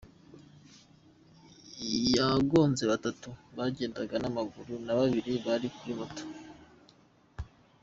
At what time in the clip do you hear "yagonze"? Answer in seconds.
2.15-2.83